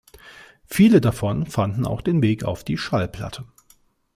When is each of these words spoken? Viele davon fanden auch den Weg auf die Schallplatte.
Viele 0.65 0.99
davon 0.99 1.45
fanden 1.45 1.85
auch 1.85 2.01
den 2.01 2.23
Weg 2.23 2.43
auf 2.43 2.63
die 2.63 2.79
Schallplatte. 2.79 3.45